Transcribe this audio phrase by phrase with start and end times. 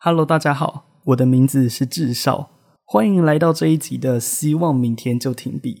[0.00, 2.50] Hello，大家好，我的名字是智少，
[2.86, 5.74] 欢迎来到这一集的《希望明天就停笔》。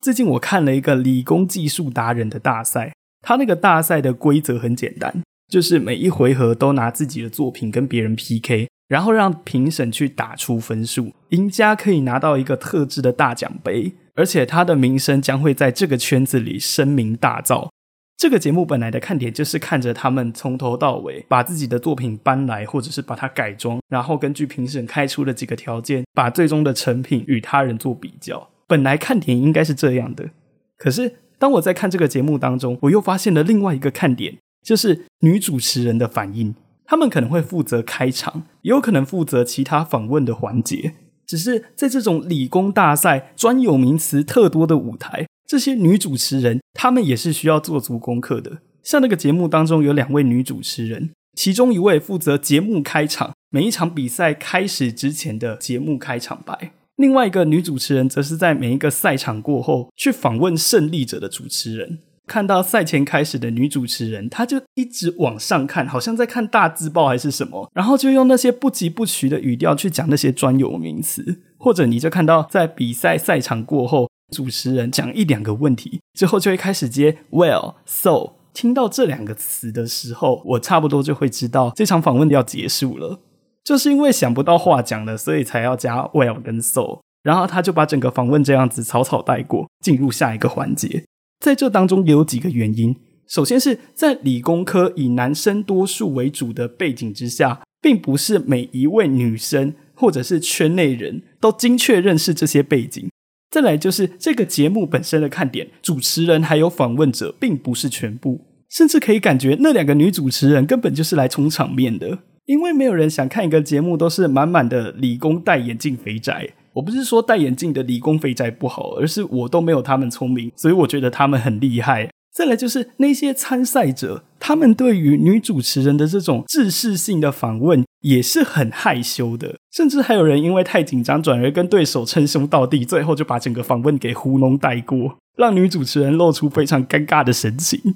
[0.00, 2.93] 最近我看了一个理工技术达人的大赛，
[3.24, 17.68] 他那个大赛的规则很简单，就是每一回合都拿自己的作品跟别人 PK，然后让评审去打出分数，赢家可以拿到一个特制的大奖杯，而且他的名声将会在这个圈子里声名大噪。
[18.16, 28.50] 这个节目本来的看点就是看着他们从头到尾把自己的作品搬来，或者是把它改装，然后根据评审开出的几个条件，把最终的成品与他人做比较。
[28.68, 30.30] 本来看点应该是这样的，
[30.78, 36.54] 可是当我在看这个节目当中，我又发现了另外一个看点，就是女主持人的反应。
[36.86, 40.94] 他们可能会负责开场，也有可能负责其他访问的环节。
[41.26, 45.26] 只是在这种理工大赛专有名词特多的舞台。
[45.46, 48.58] 这些女主持人，她们也是需要做足功课的。
[48.82, 62.00] 像那个节目当中有两位女主持人，其中一位负责节目开场，每一场比赛开始之前的节目开场白；另外一个女主持人则是在每一个赛场过后去访问胜利者的主持人。
[62.26, 74.08] 看到赛前开始的女主持人，她就一直往上看，好像在看大字报还是什么，然后就用那些不疾不徐的语调去讲那些专有名词，或者你就看到在比赛赛场过后。
[74.32, 78.32] 主持人讲一两个问题之后，就会开始接 well so。
[78.54, 83.20] 听到这两个词的时候，我差不多就会知道这场访问要结束了。
[83.64, 87.00] 就是因为想不到话讲了，所以才要加 well 跟 so。
[87.22, 91.04] 然后他就把整个访问这样子草草带过，进入下一个环节。
[91.40, 92.94] 在这当中也有几个原因。
[93.26, 103.08] 首先是在理工科以男生多数为主的背景之下，并不是每一位女生或者是圈内人都精确认识这些背景。
[103.50, 116.50] 再来就是这个节目本身的看点，主持人还有访问者并不是全部，甚至可以感觉那两个女主持人根本就是来充场面的，因为没有人想看一个节目都是满满的理工戴眼镜肥宅。
[116.74, 122.10] 我不是说戴眼镜的理工肥宅不好，而是我都没有他们聪明，所以我觉得他们很厉害。
[122.34, 137.94] 再来就是那些参赛者，他们对于女主持人的这种制式性的访问也是很害羞的，甚至还有人因为太紧张，转而跟对手称兄道弟，最后就把整个访问给糊弄带过，让女主持人露出非常尴尬的神情。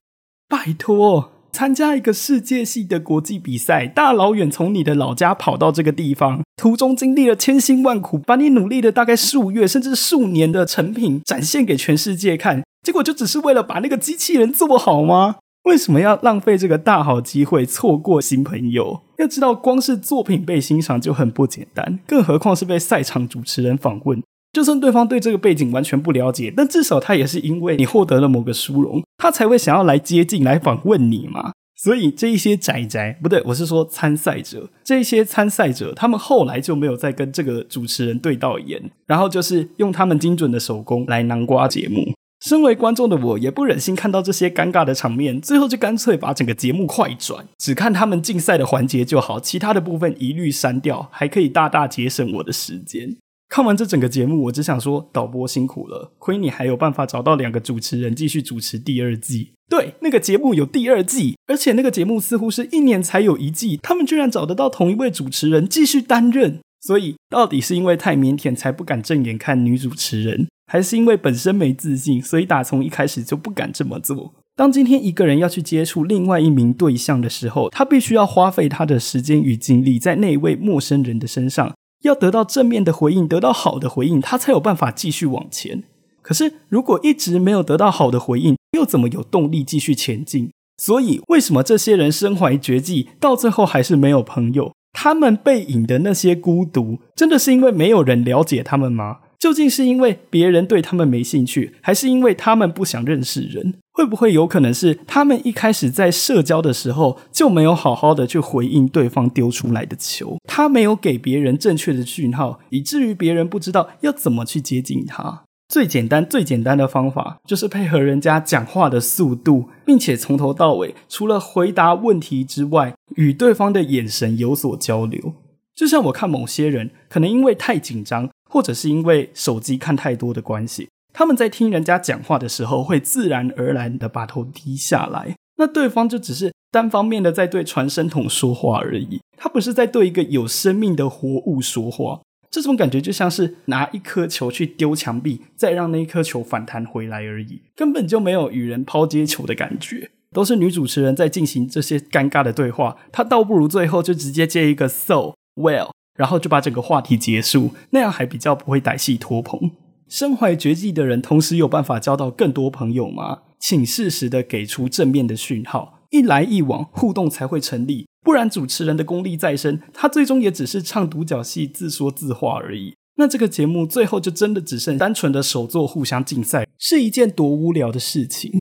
[0.49, 12.63] 拜托，参加一个世界系的国际比赛，大老远从你的老家跑到这个地方，途中经历了千辛万苦，把你努力的大概数月甚至数年的成品展现给全世界看。
[12.87, 15.39] 结果就只是为了把那个机器人做好吗？
[15.65, 19.01] 为什么要浪费这个大好机会，错过新朋友？
[19.19, 24.23] 要知道，光是作品被欣赏就很不简单，更何况是被赛场主持人访问。
[24.53, 31.53] 就算对方对这个背景完全不了解，但至少他也是因为你获得了某个殊荣，他才会想要来接近、来访问你嘛。
[31.77, 42.13] 所以这一些宅宅不对，我是说参赛者，这一些参赛者他们后来就没有再跟这个主持人对到眼，然后就是用他们精准的手工来南瓜节目。
[42.45, 53.17] 身为观众的我，也不忍心看到这些尴尬的场面，最后就干脆把整个节目快转，只看他们竞赛的环节就好，其他的部分一律删掉，还可以大大节省我的时间。
[53.49, 59.53] 看完这整个节目，我只想说，导播辛苦了，亏你还有办法找到两个主持人继续主持第二季。
[59.71, 66.61] 对，那个节目有第二季，而且那个节目似乎是一年才有一季，他们居然找得到同一位主持人继续担任。
[66.81, 70.47] 所以，到底是因为太腼腆才不敢正眼看女主持人？
[70.71, 74.35] 还是因为本身没自信，所以打从一开始就不敢这么做。
[74.55, 85.85] 当今天一个人要去接触另外一名对象的时候，他必须要花费他的时间与精力在那位陌生人的身上，要得到正面的回应，得到好的回应，他才有办法继续往前。
[86.23, 90.51] 可是如果一直没有得到好的回应，又怎么有动力继续前进？
[90.77, 94.73] 所以，为什么这些人身怀绝技，到最后还是没有朋友？
[94.93, 99.19] 他们背影的那些孤独，真的是因为没有人了解他们吗？
[99.39, 103.75] 究竟是因为别人对他们没兴趣，还是因为他们不想认识人？
[103.99, 110.39] 会不会有可能是他们一开始在社交的时候就没有好好的去回应对方丢出来的球？
[110.45, 115.43] 他没有给别人正确的讯号，以至于别人不知道要怎么去接近他。
[115.69, 125.35] 最简单、最简单的方法就是配合人家讲话的速度，并且从头到尾除了回答问题之外，与对方的眼神有所交流。
[125.75, 128.31] 就像我看某些人，可能因为太紧张。
[128.51, 135.35] 或者是因为手机看太多的关系，他们在听人家讲话的时候，会自然而然的把头低下来。
[135.57, 142.21] 那对方就只是单方面的在对传声筒说话而已，他不是在对一个有生命的活物说话。
[142.53, 150.13] 这种感觉就像是拿一颗球去丢墙壁，再让那一颗球反弹回来而已，根本就没有与人抛接球的感觉。
[150.33, 159.73] 都是女主持人在进行这些尴尬的对话，她倒不如最后就直接接一个 so well，然后就把整个话题结束，那样还比较不会歹戏拖棚。
[160.09, 163.41] 身怀绝技的人，同时有办法交到更多朋友吗？
[163.59, 168.07] 请适时的给出正面的讯号，一来一往，互动才会成立。
[168.23, 172.95] 不然，主持人的功力再深，他最终也只是唱独角戏、自说自话而已。
[173.17, 178.59] 那这个节目最后就真的只剩单纯的手作互相竞赛，是一件多无聊的事情。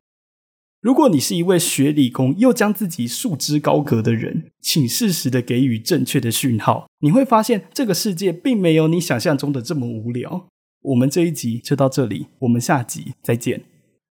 [0.82, 10.48] 如果你是一位学理工又将自己束之高阁的人，请适时的给予正确的讯号，你会发现这个世界并没有你想象中的这么无聊。
[10.82, 13.77] 我们这一集就到这里，我们下集再见。